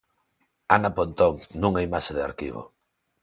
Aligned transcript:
Ana 0.75 0.91
Pontón, 0.97 1.33
nunha 1.61 1.85
imaxe 1.87 2.11
de 2.17 2.25
arquivo. 2.29 2.61